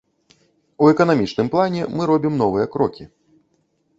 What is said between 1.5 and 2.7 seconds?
плане мы робім новыя